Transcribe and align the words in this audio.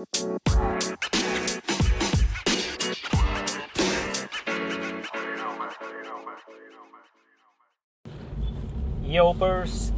Yopers, 0.00 0.16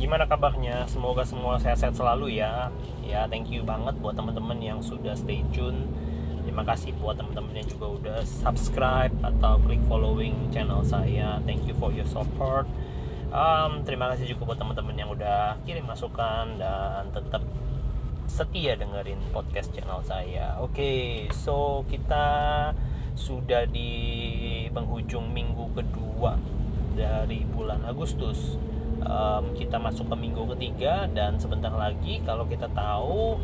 gimana 0.02 0.26
kabarnya? 0.26 0.90
Semoga 0.90 1.22
semua 1.22 1.62
sehat-sehat 1.62 1.94
selalu 1.94 2.42
ya. 2.42 2.74
Ya, 3.06 3.30
thank 3.30 3.46
you 3.54 3.62
banget 3.62 3.94
buat 4.02 4.18
teman-teman 4.18 4.58
yang 4.58 4.82
sudah 4.82 5.14
stay 5.14 5.46
tune. 5.54 5.86
Terima 6.42 6.66
kasih 6.66 6.98
buat 6.98 7.14
teman-teman 7.14 7.62
yang 7.62 7.70
juga 7.70 7.86
udah 7.94 8.26
subscribe 8.26 9.14
atau 9.22 9.62
klik 9.62 9.86
following 9.86 10.50
channel 10.50 10.82
saya. 10.82 11.38
Thank 11.46 11.62
you 11.70 11.78
for 11.78 11.94
your 11.94 12.10
support. 12.10 12.66
Um, 13.30 13.86
terima 13.86 14.10
kasih 14.10 14.34
juga 14.34 14.50
buat 14.50 14.58
teman-teman 14.58 14.98
yang 14.98 15.14
udah 15.14 15.62
kirim 15.62 15.86
masukan 15.86 16.58
dan 16.58 17.06
tetap 17.14 17.46
setia 18.32 18.80
dengerin 18.80 19.20
podcast 19.28 19.68
channel 19.76 20.00
saya. 20.08 20.56
Oke, 20.64 20.72
okay, 20.72 21.04
so 21.36 21.84
kita 21.84 22.72
sudah 23.12 23.68
di 23.68 23.92
penghujung 24.72 25.28
minggu 25.36 25.68
kedua 25.76 26.40
dari 26.96 27.44
bulan 27.44 27.84
Agustus. 27.84 28.56
Um, 29.04 29.52
kita 29.52 29.76
masuk 29.76 30.08
ke 30.08 30.16
minggu 30.16 30.48
ketiga 30.56 31.12
dan 31.12 31.36
sebentar 31.36 31.76
lagi 31.76 32.24
kalau 32.24 32.48
kita 32.48 32.72
tahu 32.72 33.36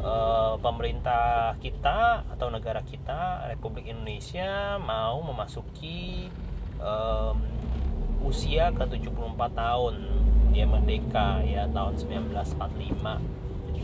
uh, 0.00 0.56
pemerintah 0.56 1.60
kita 1.60 2.24
atau 2.32 2.48
negara 2.48 2.80
kita 2.80 3.44
Republik 3.44 3.92
Indonesia 3.92 4.80
mau 4.80 5.20
memasuki 5.20 6.32
um, 6.80 7.36
usia 8.24 8.72
ke 8.72 8.88
74 8.88 9.36
tahun. 9.52 9.94
Dia 10.56 10.64
merdeka 10.64 11.44
ya 11.44 11.68
tahun 11.68 12.00
1945 12.00 13.39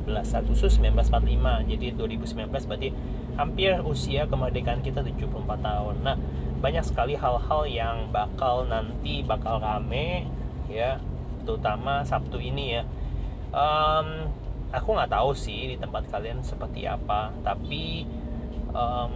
17 0.06 0.38
Agustus 0.38 0.78
1945 0.78 1.66
jadi 1.66 1.86
2019 1.98 2.46
berarti 2.70 2.88
hampir 3.34 3.74
usia 3.82 4.30
kemerdekaan 4.30 4.80
kita 4.80 5.02
74 5.02 5.60
tahun. 5.60 5.96
Nah 6.06 6.16
banyak 6.62 6.84
sekali 6.86 7.18
hal-hal 7.18 7.62
yang 7.68 8.08
bakal 8.14 8.64
nanti 8.64 9.20
bakal 9.26 9.60
rame 9.60 10.30
ya 10.70 11.02
terutama 11.42 12.06
Sabtu 12.06 12.38
ini 12.38 12.80
ya. 12.80 12.82
Um, 13.50 14.30
aku 14.70 14.94
nggak 14.94 15.10
tahu 15.10 15.34
sih 15.34 15.74
di 15.74 15.76
tempat 15.78 16.06
kalian 16.10 16.42
seperti 16.42 16.86
apa 16.86 17.30
tapi 17.42 18.06
um, 18.74 19.14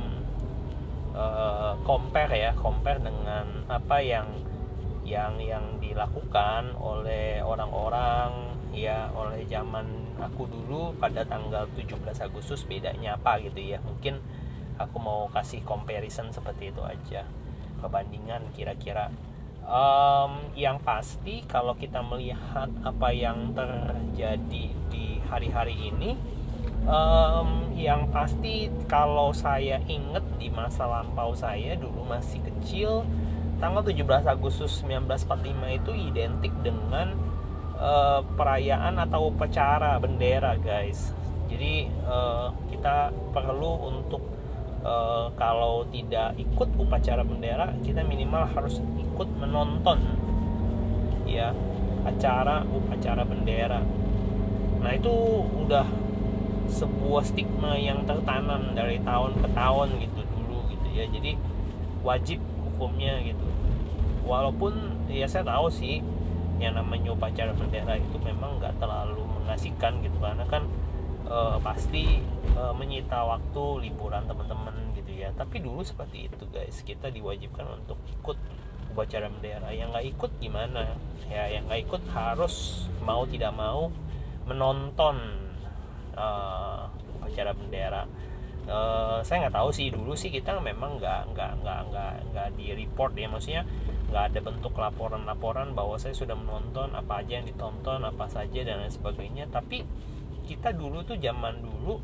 uh, 1.15 1.75
compare 1.83 2.35
ya 2.35 2.53
compare 2.55 3.03
dengan 3.03 3.67
apa 3.67 3.99
yang 3.99 4.27
yang 5.03 5.43
yang 5.43 5.65
dilakukan 5.83 6.71
oleh 6.79 7.43
orang-orang 7.43 8.55
ya 8.71 9.11
oleh 9.11 9.43
zaman 9.51 10.10
aku 10.23 10.47
dulu 10.47 10.93
pada 10.97 11.25
tanggal 11.25 11.67
17 11.75 11.97
Agustus 12.21 12.63
bedanya 12.69 13.17
apa 13.17 13.41
gitu 13.41 13.59
ya. 13.61 13.81
Mungkin 13.81 14.21
aku 14.77 14.97
mau 15.01 15.29
kasih 15.33 15.65
comparison 15.65 16.31
seperti 16.31 16.73
itu 16.73 16.83
aja. 16.85 17.25
Perbandingan 17.81 18.53
kira-kira. 18.53 19.09
Um, 19.61 20.51
yang 20.57 20.81
pasti 20.83 21.45
kalau 21.47 21.77
kita 21.77 22.01
melihat 22.03 22.73
apa 22.83 23.09
yang 23.13 23.55
terjadi 23.55 24.65
di 24.89 25.07
hari-hari 25.31 25.95
ini 25.95 26.17
um, 26.89 27.69
yang 27.77 28.09
pasti 28.09 28.73
kalau 28.89 29.33
saya 29.37 29.81
inget 29.85 30.25
di 30.41 30.49
masa 30.49 30.89
lampau 30.89 31.37
saya 31.37 31.77
dulu 31.77 32.09
masih 32.09 32.41
kecil 32.41 33.05
tanggal 33.61 33.85
17 33.85 34.25
Agustus 34.25 34.81
1945 34.81 35.79
itu 35.85 35.93
identik 35.93 36.53
dengan 36.65 37.13
uh, 37.81 38.21
perayaan 38.37 39.01
atau 39.01 39.33
upacara 39.33 39.97
bendera 39.97 40.55
guys. 40.61 41.17
Jadi 41.51 41.89
uh, 42.07 42.53
kita 42.71 43.11
perlu 43.35 43.91
untuk 43.91 44.23
uh, 44.85 45.33
kalau 45.35 45.89
tidak 45.91 46.37
ikut 46.39 46.69
upacara 46.79 47.27
bendera 47.27 47.75
kita 47.83 48.05
minimal 48.07 48.47
harus 48.55 48.79
ikut 49.01 49.29
menonton 49.41 49.99
ya 51.27 51.51
acara 52.07 52.63
upacara 52.69 53.25
bendera. 53.27 53.81
Nah 54.81 54.93
itu 54.95 55.13
udah 55.67 55.85
sebuah 56.71 57.27
stigma 57.27 57.75
yang 57.75 58.07
tertanam 58.07 58.73
dari 58.79 59.03
tahun 59.03 59.43
ke 59.43 59.49
tahun 59.53 59.89
gitu 59.99 60.21
dulu 60.23 60.59
gitu 60.71 60.89
ya. 60.95 61.05
Jadi 61.11 61.35
wajib 62.07 62.39
hukumnya 62.63 63.21
gitu. 63.27 63.45
Walaupun 64.25 65.03
ya 65.11 65.27
saya 65.27 65.43
tahu 65.43 65.67
sih 65.69 66.01
yang 66.61 66.77
namanya 66.77 67.17
upacara 67.17 67.57
bendera 67.57 67.97
itu 67.97 68.21
memang 68.21 68.61
nggak 68.61 68.77
terlalu 68.77 69.25
mengasihkan 69.25 70.05
gitu 70.05 70.21
karena 70.21 70.45
kan 70.45 70.69
uh, 71.25 71.57
pasti 71.65 72.21
uh, 72.53 72.77
menyita 72.77 73.25
waktu 73.25 73.89
liburan 73.89 74.29
teman-teman 74.29 74.93
gitu 74.93 75.11
ya. 75.15 75.33
Tapi 75.33 75.65
dulu 75.65 75.81
seperti 75.81 76.29
itu 76.29 76.45
guys. 76.53 76.85
Kita 76.85 77.09
diwajibkan 77.09 77.81
untuk 77.81 77.97
ikut 78.13 78.37
upacara 78.93 79.33
bendera. 79.33 79.73
Yang 79.73 79.89
nggak 79.97 80.07
ikut 80.13 80.31
gimana? 80.37 80.85
Ya 81.33 81.49
yang 81.49 81.65
nggak 81.71 81.89
ikut 81.89 82.03
harus 82.13 82.87
mau 83.01 83.25
tidak 83.25 83.57
mau 83.57 83.89
menonton 84.45 85.17
uh, 86.19 86.93
upacara 87.17 87.57
bendera. 87.57 88.05
Uh, 88.69 89.25
saya 89.25 89.49
nggak 89.49 89.57
tahu 89.57 89.71
sih. 89.73 89.89
Dulu 89.89 90.13
sih 90.13 90.29
kita 90.29 90.61
memang 90.61 91.01
nggak 91.01 91.33
nggak 91.33 91.53
nggak 91.65 91.81
nggak 91.89 92.13
nggak 92.35 92.49
di 92.59 92.77
report 92.77 93.17
ya. 93.17 93.33
Maksudnya 93.33 93.63
nggak 94.11 94.35
ada 94.35 94.41
bentuk 94.43 94.75
laporan-laporan 94.75 95.71
bahwa 95.71 95.95
saya 95.95 96.11
sudah 96.19 96.35
menonton 96.35 96.91
apa 96.99 97.23
aja 97.23 97.39
yang 97.39 97.47
ditonton 97.47 98.03
apa 98.03 98.27
saja 98.27 98.67
dan 98.67 98.83
lain 98.83 98.91
sebagainya. 98.91 99.47
Tapi 99.47 99.87
kita 100.51 100.75
dulu 100.75 101.07
tuh 101.07 101.15
zaman 101.15 101.63
dulu 101.63 102.03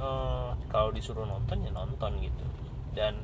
uh, 0.00 0.56
kalau 0.72 0.88
disuruh 0.96 1.28
nonton 1.28 1.60
ya 1.60 1.70
nonton 1.76 2.16
gitu. 2.24 2.46
Dan 2.96 3.20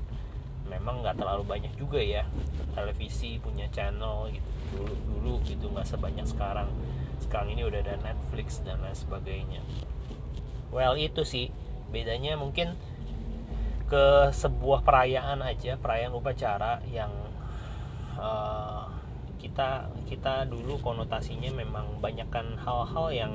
memang 0.68 1.00
nggak 1.00 1.16
terlalu 1.18 1.42
banyak 1.48 1.72
juga 1.80 1.98
ya 2.04 2.28
televisi 2.76 3.40
punya 3.40 3.64
channel 3.72 4.28
gitu. 4.28 4.50
Dulu 4.76 4.94
dulu 5.08 5.32
gitu 5.48 5.72
nggak 5.72 5.88
sebanyak 5.88 6.28
sekarang. 6.28 6.68
Sekarang 7.24 7.48
ini 7.48 7.64
udah 7.64 7.80
ada 7.80 7.96
Netflix 8.04 8.60
dan 8.60 8.84
lain 8.84 8.92
sebagainya. 8.92 9.64
Well 10.68 11.00
itu 11.00 11.24
sih. 11.24 11.48
Bedanya 11.88 12.36
mungkin 12.36 12.76
ke 13.88 14.28
sebuah 14.36 14.84
perayaan 14.84 15.40
aja. 15.40 15.80
Perayaan 15.80 16.12
upacara 16.12 16.84
yang 16.92 17.31
uh, 18.18 18.88
kita 19.38 19.90
kita 20.06 20.46
dulu 20.46 20.78
konotasinya 20.80 21.50
memang 21.50 21.98
banyakkan 21.98 22.54
hal-hal 22.62 23.10
yang 23.10 23.32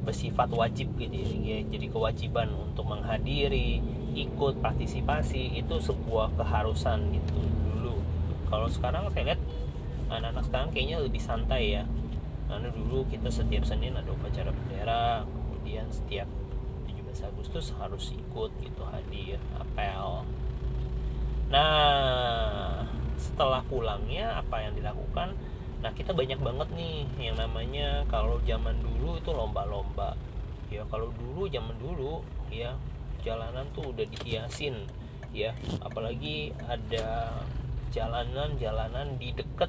bersifat 0.00 0.48
wajib 0.48 0.96
gitu 0.96 1.12
ya 1.44 1.60
jadi 1.68 1.86
kewajiban 1.92 2.48
untuk 2.56 2.88
menghadiri 2.88 3.84
ikut 4.14 4.58
partisipasi 4.58 5.60
itu 5.60 5.76
sebuah 5.78 6.34
keharusan 6.34 7.14
gitu 7.14 7.38
dulu. 7.70 7.94
Kalau 8.50 8.66
sekarang 8.66 9.06
saya 9.14 9.34
lihat 9.34 9.40
anak-anak 10.10 10.44
sekarang 10.46 10.68
kayaknya 10.74 10.98
lebih 11.02 11.22
santai 11.22 11.78
ya. 11.78 11.84
Karena 12.50 12.68
dulu 12.74 13.06
kita 13.06 13.30
setiap 13.30 13.62
Senin 13.62 13.94
ada 13.94 14.10
upacara 14.10 14.50
bendera 14.50 15.22
kemudian 15.22 15.86
setiap 15.86 16.26
17 16.90 17.30
Agustus 17.30 17.70
harus 17.78 18.10
ikut 18.10 18.50
gitu 18.58 18.82
hadir 18.90 19.38
apel. 19.54 20.26
Nah 21.54 22.86
setelah 23.20 23.60
pulangnya 23.68 24.40
apa 24.40 24.64
yang 24.64 24.72
dilakukan? 24.72 25.36
Nah 25.84 25.92
kita 25.92 26.16
banyak 26.16 26.40
banget 26.40 26.68
nih 26.72 27.04
yang 27.20 27.36
namanya 27.36 28.08
kalau 28.08 28.40
zaman 28.48 28.80
dulu 28.80 29.20
itu 29.20 29.30
lomba-lomba. 29.30 30.16
Ya 30.72 30.88
kalau 30.88 31.12
dulu 31.12 31.44
zaman 31.52 31.76
dulu 31.76 32.24
ya 32.48 32.72
jalanan 33.20 33.68
tuh 33.76 33.92
udah 33.92 34.06
dihiasin 34.08 34.88
ya. 35.36 35.52
Apalagi 35.84 36.56
ada 36.64 37.36
jalanan-jalanan 37.92 39.20
di 39.20 39.36
deket 39.36 39.68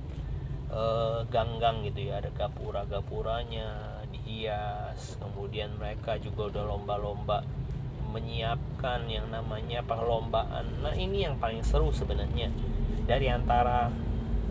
uh, 0.72 1.28
gang-gang 1.28 1.84
gitu 1.88 2.12
ya. 2.12 2.24
Ada 2.24 2.32
gapura-gapuranya 2.32 4.00
dihias. 4.12 5.20
Kemudian 5.20 5.76
mereka 5.76 6.16
juga 6.20 6.52
udah 6.52 6.64
lomba-lomba 6.76 7.44
menyiapkan 8.12 9.08
yang 9.08 9.32
namanya 9.32 9.80
perlombaan. 9.88 10.84
Nah 10.84 10.92
ini 10.92 11.24
yang 11.24 11.40
paling 11.40 11.64
seru 11.64 11.96
sebenarnya 11.96 12.52
dari 13.12 13.28
antara 13.28 13.92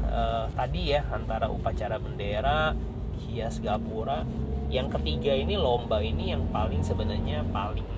uh, 0.05 0.45
tadi 0.53 0.93
ya 0.93 1.01
antara 1.09 1.49
upacara 1.49 1.97
bendera 1.97 2.77
hias 3.25 3.57
gapura 3.65 4.29
yang 4.69 4.93
ketiga 4.93 5.33
ini 5.33 5.57
lomba 5.57 6.05
ini 6.05 6.37
yang 6.37 6.45
paling 6.53 6.85
sebenarnya 6.85 7.41
paling 7.49 7.89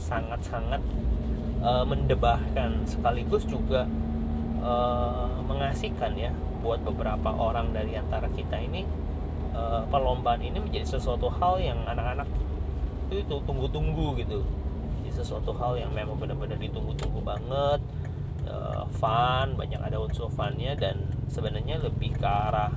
sangat-sangat 0.00 0.80
uh, 1.60 1.84
mendebahkan 1.84 2.88
sekaligus 2.88 3.44
juga 3.44 3.84
uh, 4.64 5.28
mengasihkan 5.44 6.16
ya 6.16 6.32
buat 6.64 6.80
beberapa 6.80 7.36
orang 7.36 7.76
dari 7.76 8.00
antara 8.00 8.32
kita 8.32 8.56
ini 8.56 8.88
uh, 9.52 9.84
perlombaan 9.92 10.40
ini 10.40 10.64
menjadi 10.64 10.96
sesuatu 10.96 11.28
hal 11.28 11.60
yang 11.60 11.76
anak-anak 11.84 12.26
itu 13.12 13.36
tunggu-tunggu 13.46 14.18
gitu. 14.18 14.42
Jadi 14.98 15.10
sesuatu 15.14 15.54
hal 15.54 15.78
yang 15.78 15.94
memang 15.94 16.18
benar-benar 16.18 16.58
ditunggu-tunggu 16.58 17.20
banget 17.22 17.78
uh, 18.46 18.84
fun 18.98 19.54
banyak 19.54 19.78
ada 19.78 19.98
unsur 20.00 20.30
funnya 20.32 20.74
dan 20.74 21.06
sebenarnya 21.30 21.82
lebih 21.82 22.14
ke 22.16 22.26
arah 22.26 22.72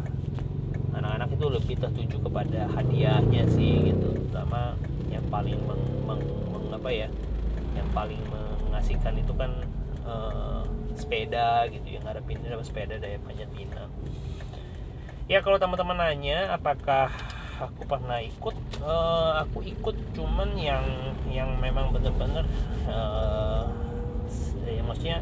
anak-anak 0.93 1.29
itu 1.31 1.45
lebih 1.47 1.75
tertuju 1.79 2.17
kepada 2.19 2.67
hadiahnya 2.75 3.47
sih 3.47 3.93
gitu. 3.93 4.19
Terutama 4.27 4.75
yang 5.07 5.23
paling 5.31 5.57
meng, 5.63 5.83
meng, 6.05 6.23
meng 6.51 6.65
apa 6.73 6.89
ya 6.91 7.07
yang 7.77 7.87
paling 7.93 8.19
mengasihkan 8.67 9.15
itu 9.17 9.33
kan 9.37 9.51
uh, 10.03 10.65
sepeda 10.97 11.69
gitu 11.71 11.95
yang 11.95 12.03
ngarepin 12.03 12.43
dapat 12.43 12.65
sepeda 12.67 12.99
dari 12.99 13.15
panjat 13.23 13.47
pinang 13.55 13.87
ya 15.31 15.39
kalau 15.45 15.55
teman-teman 15.61 15.95
nanya 15.95 16.51
apakah 16.51 17.13
aku 17.59 17.83
pernah 17.85 18.17
ikut? 18.23 18.55
Uh, 18.79 19.43
aku 19.43 19.61
ikut 19.67 19.95
cuman 20.15 20.55
yang 20.55 20.83
yang 21.29 21.59
memang 21.59 21.91
bener-bener 21.91 22.47
uh, 22.87 23.67
ya 24.65 24.81
maksudnya 24.81 25.19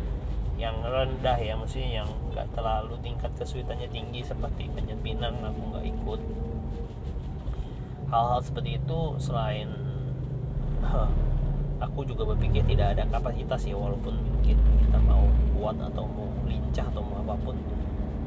yang 0.58 0.82
rendah 0.82 1.38
ya 1.38 1.54
maksudnya 1.54 2.02
yang 2.02 2.10
nggak 2.34 2.50
terlalu 2.58 2.98
tingkat 3.06 3.30
kesulitannya 3.38 3.86
tinggi 3.94 4.26
seperti 4.26 4.66
panjat 4.74 4.98
pinang 5.06 5.38
aku 5.46 5.62
nggak 5.70 5.86
ikut. 5.86 6.22
Hal-hal 8.10 8.42
seperti 8.42 8.82
itu 8.82 9.00
selain 9.22 9.70
huh, 10.82 11.14
aku 11.78 12.10
juga 12.10 12.34
berpikir 12.34 12.66
tidak 12.66 12.98
ada 12.98 13.04
kapasitas 13.06 13.70
ya 13.70 13.78
walaupun 13.78 14.18
mungkin 14.18 14.58
kita 14.58 14.98
mau 15.06 15.30
kuat 15.54 15.78
atau 15.78 16.10
mau 16.10 16.26
lincah 16.50 16.90
atau 16.90 17.06
mau 17.06 17.22
apa 17.22 17.36
pun 17.46 17.56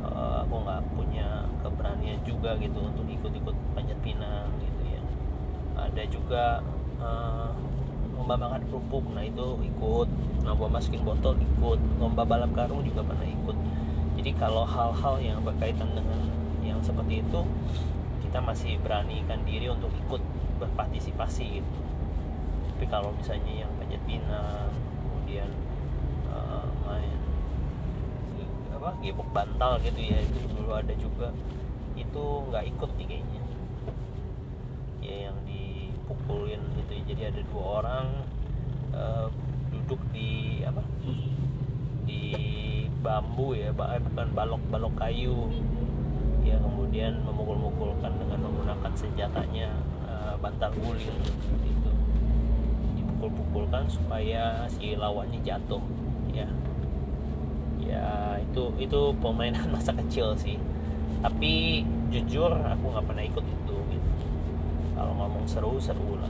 uh, 0.06 0.46
aku 0.46 0.54
nggak 0.62 0.82
punya 0.94 1.28
keberanian 1.66 2.20
juga 2.22 2.54
gitu 2.62 2.78
untuk 2.78 3.06
ikut-ikut 3.10 3.56
panjat 3.74 3.98
pinang 4.06 4.46
gitu 4.62 4.82
ya. 4.86 5.02
Ada 5.74 6.02
juga 6.06 6.44
uh, 7.02 7.50
lomba 8.20 8.36
makan 8.36 8.62
kerupuk 8.68 9.04
nah 9.16 9.24
itu 9.24 9.56
ikut. 9.64 10.08
Lomba 10.44 10.68
masukin 10.68 11.00
botol 11.00 11.40
ikut. 11.40 11.80
Lomba 11.96 12.28
balap 12.28 12.52
karung 12.52 12.84
juga 12.84 13.00
pernah 13.00 13.24
ikut. 13.24 13.56
Jadi 14.20 14.30
kalau 14.36 14.68
hal-hal 14.68 15.16
yang 15.24 15.40
berkaitan 15.40 15.88
dengan 15.96 16.28
yang 16.60 16.76
seperti 16.84 17.24
itu 17.24 17.40
kita 18.20 18.38
masih 18.44 18.76
beranikan 18.84 19.40
diri 19.48 19.72
untuk 19.72 19.88
ikut 19.96 20.20
berpartisipasi 20.60 21.64
gitu. 21.64 21.80
Tapi 22.76 22.84
kalau 22.92 23.16
misalnya 23.16 23.64
yang 23.64 23.72
panjat 23.80 24.04
pinang 24.04 24.68
kemudian 25.00 25.48
uh, 26.28 26.68
main 26.84 27.18
apa 28.76 28.96
gebok 29.00 29.28
bantal 29.32 29.80
gitu 29.80 30.00
ya 30.00 30.20
itu 30.20 30.38
dulu 30.56 30.72
ada 30.72 30.92
juga 30.96 31.32
itu 31.96 32.24
nggak 32.52 32.64
ikut 32.76 32.90
nih 33.00 33.06
kayaknya. 33.08 33.42
Ya 35.00 35.16
yang 35.32 35.36
dipukulin 36.30 36.62
gitu 36.78 36.92
jadi 37.10 37.22
ada 37.34 37.40
dua 37.50 37.64
orang 37.82 38.06
uh, 38.94 39.26
duduk 39.74 39.98
di 40.14 40.62
apa? 40.62 40.82
Di 42.06 42.22
bambu 43.02 43.58
ya 43.58 43.74
eh, 43.74 44.00
bukan 44.02 44.28
balok-balok 44.34 44.94
kayu. 44.94 45.50
Ya 46.46 46.56
kemudian 46.62 47.20
memukul-mukulkan 47.26 48.14
dengan 48.16 48.38
menggunakan 48.46 48.92
senjatanya 48.94 49.74
uh, 50.06 50.34
bantal 50.38 50.70
guling 50.78 51.18
gitu. 51.66 51.90
Dipukul-pukulkan 52.94 53.90
supaya 53.90 54.70
si 54.70 54.94
lawannya 54.94 55.42
jatuh 55.42 55.82
ya. 56.30 56.46
Ya 57.82 58.38
itu 58.38 58.70
itu 58.78 59.00
permainan 59.18 59.66
masa 59.74 59.90
kecil 59.98 60.38
sih. 60.38 60.56
Tapi 61.20 61.84
jujur 62.14 62.54
aku 62.54 62.84
nggak 62.94 63.06
pernah 63.06 63.24
ikut 63.26 63.44
itu 63.44 63.76
gitu. 63.92 64.09
Kalau 65.00 65.16
ngomong 65.16 65.48
seru 65.48 65.80
seru 65.80 66.20
lah. 66.20 66.28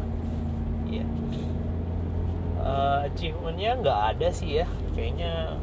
Ya 0.86 1.02
uh, 2.62 3.10
achievementnya 3.10 3.82
nggak 3.82 4.00
ada 4.14 4.28
sih 4.30 4.62
ya. 4.62 4.66
Kayaknya 4.94 5.58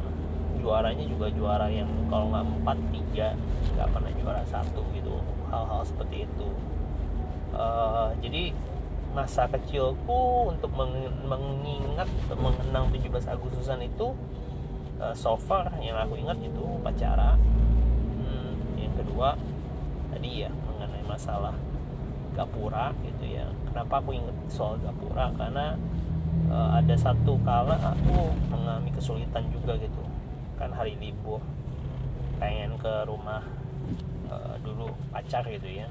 juaranya 0.60 1.08
juga 1.08 1.32
juara 1.32 1.72
yang 1.72 1.88
kalau 2.12 2.28
nggak 2.28 2.44
empat 2.60 2.78
tiga 2.92 3.28
nggak 3.72 3.88
pernah 3.88 4.12
juara 4.20 4.42
satu 4.44 4.84
gitu. 4.92 5.16
Hal-hal 5.48 5.80
seperti 5.88 6.28
itu. 6.28 6.48
Uh, 7.56 8.12
jadi 8.20 8.52
masa 9.16 9.48
kecilku 9.48 10.52
untuk 10.52 10.68
mengingat 11.24 12.12
mengenang 12.36 12.92
17 12.92 13.08
Agustusan 13.24 13.80
itu 13.80 14.12
uh, 15.00 15.16
so 15.16 15.32
far 15.40 15.72
yang 15.80 15.96
aku 15.96 16.20
ingat 16.20 16.36
itu 16.44 16.60
upacara. 16.60 17.40
Kedua 18.98 19.30
tadi 20.10 20.42
ya 20.42 20.50
mengenai 20.50 21.06
masalah 21.06 21.54
gapura 22.38 22.94
gitu 23.02 23.26
ya. 23.26 23.50
Kenapa 23.66 23.98
aku 23.98 24.14
inget 24.14 24.36
soal 24.46 24.78
gapura? 24.78 25.34
Karena 25.34 25.74
uh, 26.46 26.78
ada 26.78 26.94
satu 26.94 27.34
kala 27.42 27.74
aku 27.74 28.30
mengalami 28.46 28.94
kesulitan 28.94 29.50
juga 29.50 29.74
gitu. 29.82 30.02
Kan 30.54 30.70
hari 30.70 30.94
libur 31.02 31.42
pengen 32.38 32.78
ke 32.78 33.02
rumah 33.10 33.42
uh, 34.30 34.54
dulu 34.62 34.94
pacar 35.10 35.42
gitu 35.50 35.82
ya. 35.82 35.90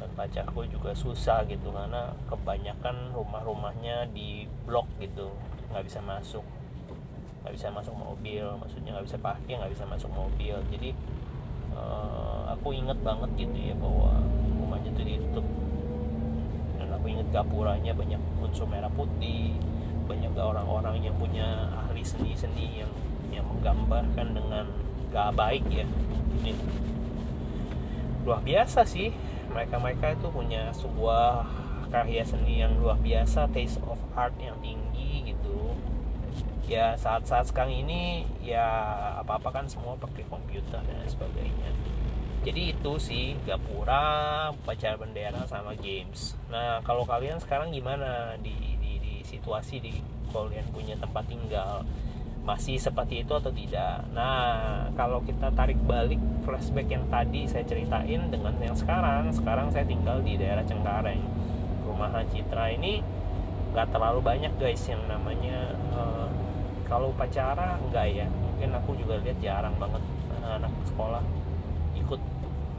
Dan 0.00 0.08
pacarku 0.16 0.64
juga 0.72 0.96
susah 0.96 1.44
gitu 1.44 1.68
karena 1.68 2.16
kebanyakan 2.32 3.12
rumah-rumahnya 3.12 4.08
di 4.16 4.48
blok 4.64 4.88
gitu. 5.04 5.28
Nggak 5.68 5.84
bisa 5.84 6.00
masuk. 6.00 6.44
Nggak 7.44 7.60
bisa 7.60 7.68
masuk 7.68 7.92
mobil 7.92 8.48
maksudnya 8.56 8.96
nggak 8.96 9.06
bisa 9.06 9.20
parkir 9.20 9.60
nggak 9.60 9.72
bisa 9.76 9.84
masuk 9.84 10.08
mobil. 10.16 10.56
Jadi 10.72 10.96
uh, 11.76 12.56
aku 12.56 12.72
inget 12.72 12.96
banget 13.04 13.28
gitu 13.36 13.52
ya 13.52 13.76
bahwa 13.76 14.16
rumahnya 14.64 14.90
tuh 14.96 15.04
ditutup. 15.04 15.46
Dan 16.80 16.88
aku 16.96 17.06
inget 17.12 17.28
gapuranya 17.28 17.92
banyak 17.92 18.20
unsur 18.40 18.64
merah 18.64 18.90
putih 18.90 19.54
banyak 20.04 20.36
orang-orang 20.36 21.00
yang 21.00 21.16
punya 21.16 21.72
ahli 21.72 22.04
seni-seni 22.04 22.84
yang 22.84 22.92
yang 23.32 23.44
menggambarkan 23.48 24.36
dengan 24.36 24.68
gak 25.10 25.32
baik 25.32 25.64
ya. 25.72 25.88
Ini 26.44 26.52
luar 28.24 28.40
biasa 28.44 28.84
sih. 28.84 29.12
Mereka-mereka 29.52 30.18
itu 30.18 30.28
punya 30.28 30.72
sebuah 30.74 31.46
karya 31.88 32.26
seni 32.26 32.58
yang 32.58 32.74
luar 32.82 32.98
biasa 32.98 33.46
taste 33.54 33.78
of 33.86 34.00
art 34.18 34.34
yang 34.42 34.58
tinggi 34.60 35.32
gitu. 35.32 35.72
Ya 36.66 36.96
saat-saat 36.96 37.52
sekarang 37.52 37.86
ini 37.86 38.24
ya 38.40 38.66
apa-apa 39.20 39.62
kan 39.62 39.64
semua 39.68 39.94
pakai 40.00 40.24
komputer 40.26 40.80
dan 40.80 41.06
sebagainya 41.06 41.70
jadi 42.44 42.76
itu 42.76 42.92
sih 43.00 43.32
gapura 43.48 44.52
pacar 44.68 45.00
bendera 45.00 45.48
sama 45.48 45.72
games. 45.80 46.36
Nah 46.52 46.84
kalau 46.84 47.08
kalian 47.08 47.40
sekarang 47.40 47.72
gimana 47.72 48.36
di, 48.36 48.52
di, 48.76 49.00
di 49.00 49.14
situasi 49.24 49.80
di 49.80 49.96
kalian 50.28 50.68
punya 50.68 50.92
tempat 51.00 51.24
tinggal? 51.24 51.88
Masih 52.44 52.76
seperti 52.76 53.24
itu 53.24 53.32
atau 53.32 53.48
tidak? 53.48 54.04
Nah 54.12 54.92
kalau 54.92 55.24
kita 55.24 55.48
tarik 55.56 55.80
balik 55.88 56.20
flashback 56.44 56.92
yang 56.92 57.08
tadi 57.08 57.48
saya 57.48 57.64
ceritain 57.64 58.28
dengan 58.28 58.52
yang 58.60 58.76
sekarang. 58.76 59.32
Sekarang 59.32 59.72
saya 59.72 59.88
tinggal 59.88 60.20
di 60.20 60.36
daerah 60.36 60.60
Cengkareng. 60.68 61.24
Rumahan 61.88 62.28
Citra 62.28 62.76
ini 62.76 63.00
nggak 63.72 63.88
terlalu 63.88 64.20
banyak 64.20 64.52
guys 64.60 64.84
yang 64.84 65.00
namanya 65.08 65.72
uh, 65.96 66.28
kalau 66.84 67.08
upacara 67.08 67.80
enggak 67.80 68.12
ya. 68.12 68.28
Mungkin 68.28 68.68
aku 68.76 69.00
juga 69.00 69.16
lihat 69.24 69.40
jarang 69.40 69.72
banget 69.80 70.04
anak 70.44 70.68
sekolah 70.84 71.24
ikut 72.14 72.22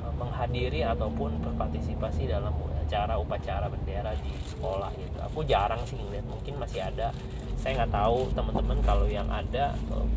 eh, 0.08 0.14
menghadiri 0.16 0.82
ataupun 0.88 1.44
berpartisipasi 1.44 2.32
dalam 2.32 2.56
acara 2.86 3.18
upacara 3.20 3.66
bendera 3.68 4.14
di 4.22 4.32
sekolah 4.48 4.94
gitu. 4.96 5.18
Aku 5.28 5.40
jarang 5.44 5.82
sih 5.84 6.00
ngeliat 6.00 6.24
mungkin 6.30 6.56
masih 6.62 6.86
ada. 6.86 7.12
Saya 7.60 7.84
nggak 7.84 7.92
tahu 7.92 8.30
teman-teman 8.32 8.80
kalau 8.86 9.06
yang 9.12 9.28
ada 9.28 9.76
eh, 9.76 10.08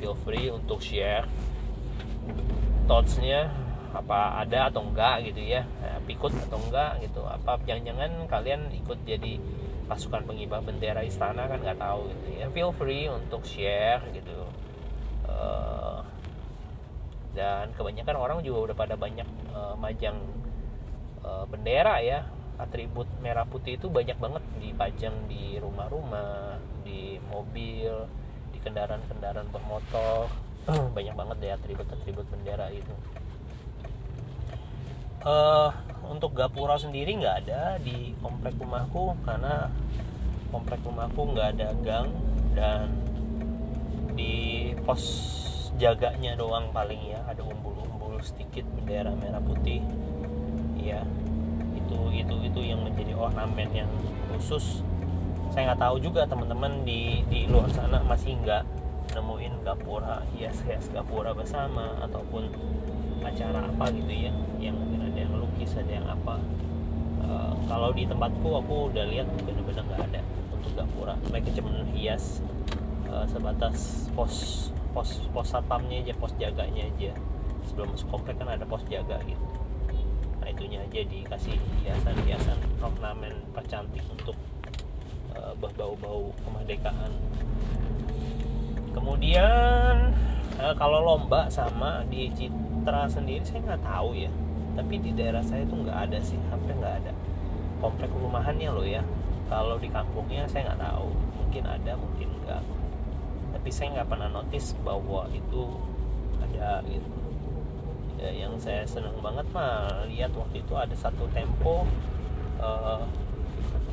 feel 0.00 0.16
free 0.24 0.48
untuk 0.48 0.80
share 0.80 1.26
thoughtsnya 2.88 3.52
apa 3.92 4.46
ada 4.46 4.72
atau 4.72 4.84
enggak 4.86 5.28
gitu 5.28 5.44
ya. 5.44 5.68
Ikut 6.08 6.32
atau 6.48 6.56
enggak 6.64 7.04
gitu. 7.04 7.20
Apa 7.28 7.60
jangan-jangan 7.68 8.24
kalian 8.32 8.72
ikut 8.72 8.96
jadi 9.04 9.36
pasukan 9.88 10.24
pengibar 10.24 10.64
bendera 10.64 11.04
istana 11.04 11.44
kan 11.48 11.60
nggak 11.60 11.76
tahu 11.76 12.08
gitu 12.14 12.26
ya. 12.40 12.46
Feel 12.48 12.72
free 12.72 13.12
untuk 13.12 13.44
share 13.44 14.00
gitu. 14.16 14.48
Uh, 15.28 16.00
dan 17.38 17.70
kebanyakan 17.78 18.18
orang 18.18 18.38
juga 18.42 18.70
udah 18.70 18.76
pada 18.76 18.98
banyak 18.98 19.28
uh, 19.54 19.78
majang 19.78 20.18
uh, 21.22 21.46
bendera 21.46 22.02
ya. 22.02 22.26
Atribut 22.58 23.06
merah 23.22 23.46
putih 23.46 23.78
itu 23.78 23.86
banyak 23.86 24.18
banget 24.18 24.42
dipajang 24.58 25.14
di 25.30 25.62
rumah-rumah 25.62 26.58
di 26.82 27.22
mobil 27.30 28.10
di 28.50 28.58
kendaraan-kendaraan 28.58 29.46
bermotor. 29.54 30.26
Banyak 30.98 31.14
banget 31.14 31.36
deh 31.38 31.54
atribut-atribut 31.54 32.26
bendera 32.26 32.66
itu. 32.74 32.90
Uh, 35.22 35.70
untuk 36.10 36.34
gapura 36.34 36.74
sendiri 36.74 37.14
nggak 37.14 37.46
ada 37.46 37.78
di 37.78 38.18
komplek 38.18 38.58
rumahku 38.58 39.14
karena 39.22 39.70
komplek 40.50 40.82
rumahku 40.82 41.30
nggak 41.30 41.48
ada 41.54 41.68
gang. 41.86 42.10
Dan 42.58 42.90
di 44.18 44.74
pos 44.82 45.46
jaganya 45.76 46.32
doang 46.38 46.72
paling 46.72 47.12
ya. 47.12 47.20
Ada 47.28 47.44
umbul-umbul 47.44 48.22
sedikit 48.24 48.64
bendera 48.72 49.12
merah 49.12 49.42
putih. 49.42 49.84
Ya 50.78 51.04
itu 51.76 51.98
itu 52.12 52.34
itu 52.48 52.60
yang 52.64 52.80
menjadi 52.84 53.12
ornamen 53.16 53.68
yang 53.72 53.90
khusus. 54.32 54.80
Saya 55.52 55.72
nggak 55.72 55.80
tahu 55.80 55.96
juga 56.00 56.28
teman-teman 56.28 56.84
di 56.84 57.24
di 57.28 57.48
luar 57.48 57.68
sana 57.72 58.00
masih 58.04 58.36
nggak 58.44 58.64
nemuin 59.16 59.64
gapura 59.64 60.20
hias-hias 60.36 60.92
gapura 60.92 61.32
bersama 61.32 61.96
ataupun 62.04 62.52
acara 63.24 63.66
apa 63.66 63.90
gitu 63.92 64.12
ya. 64.28 64.32
Yang 64.60 64.76
mungkin 64.78 65.00
ada 65.08 65.18
yang 65.18 65.34
lukis 65.36 65.72
ada 65.76 65.92
yang 65.92 66.06
apa. 66.06 66.36
Uh, 67.28 67.52
kalau 67.68 67.92
di 67.92 68.08
tempatku 68.08 68.48
aku 68.48 68.88
udah 68.92 69.04
lihat 69.08 69.26
benar-benar 69.44 69.84
nggak 69.84 70.02
ada 70.12 70.20
untuk 70.54 70.72
gapura. 70.76 71.14
Mereka 71.32 71.52
cuma 71.56 71.72
hias 71.92 72.40
uh, 73.10 73.24
sebatas 73.28 74.08
pos 74.12 74.68
pos 74.98 75.22
pos 75.30 75.46
satpamnya 75.54 76.02
aja 76.02 76.14
pos 76.18 76.34
jaganya 76.42 76.82
aja. 76.90 77.14
Sebelum 77.70 77.94
masuk 77.94 78.10
komplek 78.10 78.34
kan 78.34 78.50
ada 78.50 78.66
pos 78.66 78.82
jaga 78.90 79.22
gitu. 79.22 79.46
Nah 80.42 80.50
itunya 80.50 80.82
aja 80.82 81.06
dikasih 81.06 81.54
hiasan-hiasan 81.86 82.58
ornamen 82.82 83.30
percantik 83.54 84.02
untuk 84.10 84.34
uh, 85.38 85.54
berbau-bau 85.62 86.34
kemerdekaan. 86.42 87.14
Kemudian 88.90 90.18
uh, 90.58 90.74
kalau 90.74 90.98
lomba 91.06 91.46
sama 91.46 92.02
di 92.10 92.34
Citra 92.34 93.06
sendiri 93.06 93.46
saya 93.46 93.62
nggak 93.70 93.86
tahu 93.86 94.18
ya. 94.18 94.30
Tapi 94.74 94.98
di 94.98 95.14
daerah 95.14 95.46
saya 95.46 95.62
tuh 95.70 95.78
nggak 95.78 96.10
ada 96.10 96.18
sih 96.26 96.42
hampir 96.50 96.74
nggak 96.74 97.06
ada. 97.06 97.14
Komplek 97.78 98.10
perumahannya 98.10 98.74
loh 98.74 98.82
ya. 98.82 99.06
Kalau 99.46 99.78
di 99.78 99.86
kampungnya 99.94 100.42
saya 100.50 100.74
nggak 100.74 100.82
tahu. 100.82 101.06
Mungkin 101.38 101.62
ada 101.70 101.94
mungkin 101.94 102.28
enggak 102.42 102.66
tapi 103.52 103.68
saya 103.72 104.00
nggak 104.00 104.08
pernah 104.08 104.28
notice 104.28 104.76
bahwa 104.84 105.28
itu 105.32 105.62
ada 106.42 106.82
gitu. 106.86 107.10
Ya, 108.18 108.34
yang 108.34 108.58
saya 108.58 108.82
senang 108.82 109.14
banget 109.22 109.46
mah 109.54 110.02
lihat 110.10 110.34
waktu 110.34 110.66
itu 110.66 110.74
ada 110.74 110.90
satu 110.98 111.30
tempo 111.30 111.86
uh, 112.58 113.06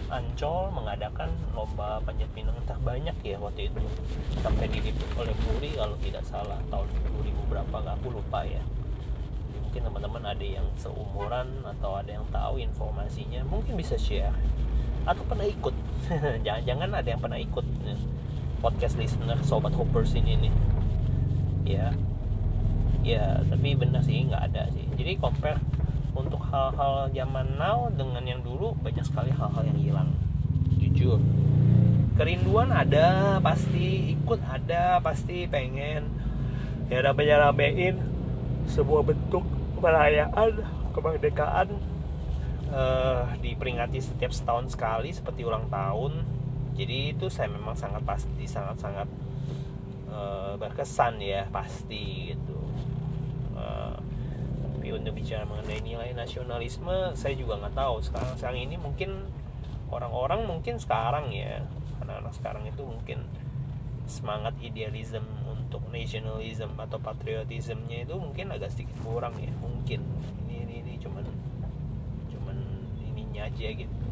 Ancol 0.05 0.69
mengadakan 0.69 1.33
lomba 1.57 1.97
panjat 2.05 2.29
pinang 2.37 2.53
terbanyak 2.69 3.17
ya 3.25 3.41
waktu 3.41 3.73
itu. 3.73 3.81
Sampai 4.37 4.69
diliput 4.69 5.09
oleh 5.17 5.33
Muri 5.45 5.73
kalau 5.73 5.97
tidak 5.97 6.21
salah 6.29 6.61
tahun 6.69 6.85
2000 7.25 7.49
berapa 7.49 7.73
nggak 7.73 7.95
aku 8.01 8.07
lupa 8.13 8.45
ya. 8.45 8.61
Mungkin 9.65 9.81
teman-teman 9.81 10.23
ada 10.29 10.45
yang 10.45 10.65
seumuran 10.77 11.49
atau 11.65 11.97
ada 11.97 12.21
yang 12.21 12.25
tahu 12.29 12.61
informasinya 12.61 13.41
mungkin 13.49 13.81
bisa 13.81 13.97
share. 13.97 14.33
Atau 15.09 15.25
pernah 15.25 15.49
ikut. 15.49 15.73
Jangan-jangan 16.45 16.89
ada 17.01 17.07
yang 17.09 17.21
pernah 17.21 17.39
ikut. 17.41 17.65
Podcast 18.65 18.97
listener 18.97 19.37
sobat 19.45 19.77
hoppers 19.77 20.17
ini 20.17 20.49
nih. 20.49 20.53
Ya. 21.69 21.93
Ya 23.05 23.45
tapi 23.45 23.77
benar 23.77 24.01
sih 24.01 24.25
nggak 24.25 24.41
ada 24.49 24.73
sih. 24.73 24.89
Jadi 24.97 25.21
compare 25.21 25.61
untuk 26.17 26.41
hal-hal 26.49 27.13
zaman 27.13 27.61
now 27.61 27.93
dengan 27.93 28.25
yang 28.25 28.41
dulu 28.41 28.73
banyak 28.81 29.05
sekali 29.05 29.29
hal-hal 29.29 29.61
yang 29.69 29.77
hilang. 29.77 30.09
Jujur. 30.81 31.21
Kerinduan 32.17 32.73
ada 32.73 33.37
pasti 33.37 34.17
ikut 34.17 34.41
ada 34.49 34.97
pasti 34.97 35.45
pengen. 35.45 36.09
Ya 36.89 37.05
namanya 37.05 37.53
ramein 37.53 38.01
sebuah 38.65 39.05
bentuk 39.05 39.45
perayaan 39.77 40.65
kemerdekaan 40.89 41.69
uh, 42.73 43.29
diperingati 43.45 44.01
setiap 44.01 44.33
setahun 44.33 44.73
sekali 44.73 45.13
seperti 45.13 45.45
ulang 45.45 45.69
tahun 45.69 46.34
jadi 46.75 47.15
itu 47.15 47.31
saya 47.31 47.47
memang 47.47 47.73
sangat 47.73 48.03
pasti 48.03 48.43
sangat 48.43 48.75
sangat 48.83 49.07
uh, 50.11 50.59
berkesan 50.59 51.23
ya 51.23 51.47
pasti 51.47 52.35
gitu. 52.35 52.59
Uh, 53.55 53.95
tapi 54.75 54.91
untuk 54.91 55.15
bicara 55.15 55.47
mengenai 55.47 55.79
nilai 55.79 56.11
nasionalisme 56.11 57.15
saya 57.15 57.33
juga 57.39 57.63
nggak 57.63 57.75
tahu. 57.79 57.95
Sekarang 58.03 58.33
sekarang 58.35 58.59
ini 58.67 58.75
mungkin 58.75 59.23
orang-orang 59.87 60.43
mungkin 60.43 60.75
sekarang 60.75 61.31
ya 61.31 61.63
anak-anak 62.03 62.35
sekarang 62.35 62.67
itu 62.67 62.83
mungkin 62.83 63.23
semangat 64.05 64.53
idealisme 64.61 65.25
untuk 65.47 65.81
nasionalisme 65.89 66.75
atau 66.77 66.99
patriotismenya 67.01 68.05
itu 68.05 68.13
mungkin 68.19 68.51
agak 68.51 68.75
sedikit 68.75 68.99
kurang 69.01 69.39
ya 69.39 69.49
mungkin. 69.63 70.03
Ini 70.45 70.67
ini, 70.67 70.75
ini 70.83 70.93
cuman 70.99 71.23
cuman 72.35 72.57
ininya 72.99 73.47
aja 73.47 73.67
gitu 73.71 74.04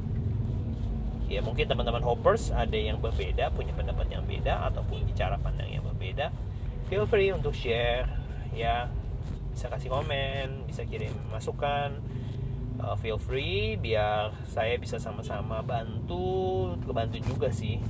ya 1.34 1.42
mungkin 1.42 1.66
teman-teman 1.66 2.06
hoppers 2.06 2.54
ada 2.54 2.78
yang 2.78 3.02
berbeda 3.02 3.50
punya 3.58 3.74
pendapat 3.74 4.08
yang 4.14 4.24
beda 4.24 4.70
ataupun 4.70 5.04
cara 5.18 5.36
pandang 5.42 5.70
yang 5.70 5.82
berbeda 5.82 6.30
feel 6.94 7.10
free 7.10 7.34
untuk 7.34 7.58
share. 7.58 8.06
Ya 8.54 8.86
bisa 9.50 9.66
kasih 9.66 9.90
komen 9.90 10.70
bisa 10.70 10.86
kirim 10.86 11.14
masukan. 11.34 11.98
Uh, 12.78 12.94
feel 13.00 13.18
free 13.18 13.80
biar 13.80 14.34
saya 14.50 14.78
bisa 14.78 15.02
sama-sama 15.02 15.66
bantu 15.66 16.74
kebantu 16.86 17.18
juga 17.26 17.50
sih. 17.50 17.82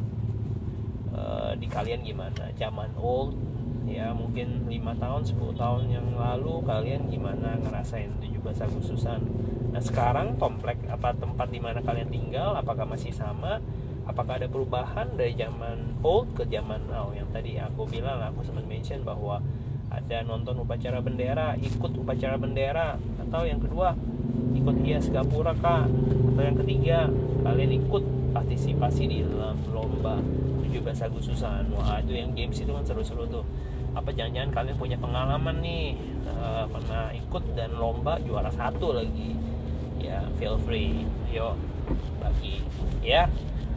Uh, 1.11 1.51
di 1.59 1.67
kalian 1.67 1.99
gimana? 2.07 2.47
Zaman 2.55 2.95
old 2.95 3.35
ya 3.83 4.15
mungkin 4.15 4.63
lima 4.71 4.95
tahun 4.95 5.27
10 5.27 5.59
tahun 5.59 5.91
yang 5.91 6.07
lalu 6.15 6.63
kalian 6.63 7.11
gimana 7.11 7.59
ngerasain 7.59 8.15
17 8.23 8.39
Agustusan 8.63 9.19
nah 9.73 9.81
sekarang 9.81 10.37
komplek 10.37 10.77
apa 10.85 11.17
tempat 11.17 11.49
di 11.49 11.57
mana 11.57 11.81
kalian 11.81 12.13
tinggal 12.13 12.53
apakah 12.53 12.85
masih 12.85 13.09
sama? 13.09 13.57
Apakah 14.03 14.37
ada 14.37 14.51
perubahan 14.51 15.15
dari 15.17 15.33
zaman 15.33 15.97
old 16.05 16.37
ke 16.37 16.45
zaman 16.45 16.85
now? 16.91 17.09
Yang 17.15 17.29
tadi 17.33 17.51
aku 17.57 17.89
bilang 17.89 18.21
aku 18.21 18.45
sempat 18.45 18.69
mention 18.69 19.01
bahwa 19.01 19.41
ada 19.89 20.17
nonton 20.21 20.61
upacara 20.61 21.01
bendera 21.01 21.57
ikut 21.57 21.91
upacara 21.97 22.37
bendera. 22.37 22.99
Atau 23.17 23.49
yang 23.49 23.57
kedua 23.57 23.97
ikut 24.53 24.75
hias 24.85 25.09
gapura 25.09 25.57
kak. 25.57 25.89
Atau 26.35 26.43
yang 26.43 26.57
ketiga 26.61 26.97
kalian 27.41 27.71
ikut 27.81 28.03
partisipasi 28.35 29.03
di 29.09 29.17
dalam 29.25 29.57
lomba 29.71 30.19
17 30.67 30.83
Agustusan 31.05 31.69
wah 31.73 32.01
itu 32.01 32.13
yang 32.17 32.35
games 32.35 32.59
itu 32.59 32.69
kan 32.69 32.83
seru-seru 32.85 33.25
tuh. 33.25 33.45
Apa 33.95 34.11
jangan-jangan 34.11 34.51
kalian 34.51 34.75
punya 34.77 34.97
pengalaman 34.99 35.63
nih 35.63 35.95
uh, 36.27 36.67
pernah 36.67 37.09
ikut 37.15 37.43
dan 37.55 37.71
lomba 37.79 38.19
juara 38.19 38.51
satu 38.51 38.99
lagi 38.99 39.52
ya 40.03 40.19
feel 40.35 40.59
free. 40.61 41.07
Yuk 41.31 41.55
bagi. 42.19 42.59
Ya. 42.99 43.31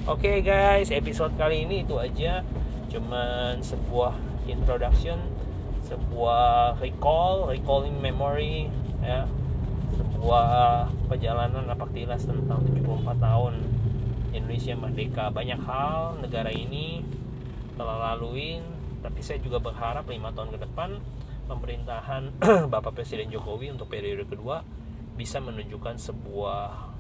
Oke 0.07 0.31
okay, 0.31 0.37
guys 0.43 0.91
episode 0.91 1.33
kali 1.39 1.65
ini 1.65 1.87
itu 1.87 1.97
aja. 1.97 2.43
Cuman 2.91 3.63
sebuah 3.63 4.19
introduction 4.51 5.19
sebuah 5.87 6.83
recall 6.83 7.47
recalling 7.47 7.97
memory 8.03 8.67
ya. 9.01 9.31
Sebuah 9.95 10.47
perjalanan 11.07 11.63
napak 11.71 11.95
tilas 11.95 12.27
tentang 12.27 12.67
74 12.67 13.23
tahun 13.23 13.55
Indonesia 14.35 14.75
merdeka. 14.75 15.25
Banyak 15.31 15.61
hal 15.63 16.19
negara 16.19 16.51
ini 16.51 17.07
telah 17.79 18.13
laluin 18.13 18.77
tapi 19.05 19.23
saya 19.23 19.39
juga 19.39 19.63
berharap 19.63 20.09
lima 20.11 20.35
tahun 20.35 20.57
ke 20.57 20.59
depan 20.67 20.99
pemerintahan 21.47 22.35
Bapak 22.75 22.97
Presiden 22.97 23.31
Jokowi 23.31 23.71
untuk 23.71 23.87
periode 23.87 24.27
kedua 24.27 24.67
bisa 25.17 25.41
menunjukkan 25.41 25.97
sebuah 25.97 26.93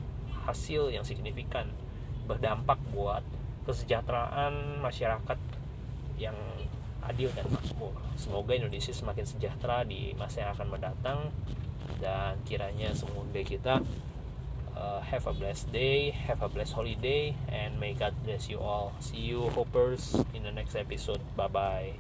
hasil 0.49 0.91
yang 0.91 1.05
signifikan 1.05 1.69
berdampak 2.27 2.81
buat 2.91 3.23
kesejahteraan 3.69 4.83
masyarakat 4.83 5.39
yang 6.17 6.37
adil 7.07 7.31
dan 7.35 7.47
makmur. 7.51 7.95
Semoga 8.19 8.57
Indonesia 8.59 8.91
semakin 8.91 9.27
sejahtera 9.27 9.87
di 9.87 10.11
masa 10.19 10.47
yang 10.47 10.51
akan 10.59 10.69
mendatang 10.75 11.21
dan 12.03 12.35
kiranya 12.43 12.91
semoga 12.97 13.41
kita 13.47 13.79
uh, 14.75 15.01
have 15.01 15.27
a 15.27 15.35
blessed 15.35 15.71
day, 15.73 16.11
have 16.11 16.43
a 16.43 16.49
blessed 16.51 16.75
holiday, 16.75 17.35
and 17.49 17.79
may 17.79 17.95
God 17.95 18.15
bless 18.27 18.51
you 18.51 18.59
all. 18.59 18.93
See 18.99 19.23
you, 19.23 19.49
hoppers, 19.55 20.19
in 20.35 20.43
the 20.43 20.53
next 20.53 20.75
episode. 20.75 21.23
Bye 21.35 21.49
bye. 21.49 21.97